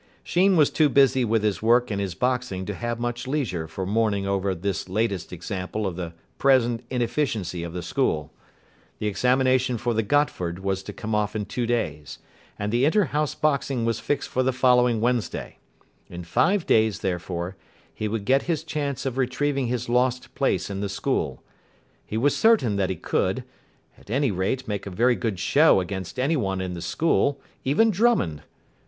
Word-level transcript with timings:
Sheen 0.23 0.57
was 0.57 0.71
too 0.71 0.89
busy 0.89 1.23
with 1.23 1.43
his 1.43 1.61
work 1.61 1.91
and 1.91 2.01
his 2.01 2.15
boxing 2.15 2.65
to 2.65 2.73
have 2.73 2.99
much 2.99 3.27
leisure 3.27 3.67
for 3.67 3.85
mourning 3.85 4.25
over 4.25 4.55
this 4.55 4.89
latest 4.89 5.31
example 5.31 5.85
of 5.85 5.95
the 5.95 6.13
present 6.39 6.83
inefficiency 6.89 7.61
of 7.61 7.73
the 7.73 7.83
school. 7.83 8.33
The 8.97 9.05
examination 9.05 9.77
for 9.77 9.93
the 9.93 10.01
Gotford 10.01 10.57
was 10.57 10.81
to 10.85 10.91
come 10.91 11.13
off 11.13 11.35
in 11.35 11.45
two 11.45 11.67
days, 11.67 12.17
and 12.57 12.71
the 12.71 12.83
inter 12.83 13.03
house 13.03 13.35
boxing 13.35 13.85
was 13.85 13.99
fixed 13.99 14.29
for 14.29 14.41
the 14.41 14.51
following 14.51 15.01
Wednesday. 15.01 15.59
In 16.09 16.23
five 16.23 16.65
days, 16.65 17.01
therefore, 17.01 17.55
he 17.93 18.07
would 18.07 18.25
get 18.25 18.41
his 18.49 18.63
chance 18.63 19.05
of 19.05 19.19
retrieving 19.19 19.67
his 19.67 19.87
lost 19.87 20.33
place 20.33 20.71
in 20.71 20.81
the 20.81 20.89
school. 20.89 21.43
He 22.03 22.17
was 22.17 22.35
certain 22.35 22.75
that 22.77 22.89
he 22.89 22.95
could, 22.95 23.43
at 23.99 24.09
any 24.09 24.31
rate 24.31 24.67
make 24.67 24.87
a 24.87 24.89
very 24.89 25.13
good 25.15 25.37
show 25.37 25.79
against 25.79 26.17
anyone 26.17 26.59
in 26.59 26.73
the 26.73 26.81
school, 26.81 27.39
even 27.63 27.91
Drummond. 27.91 28.41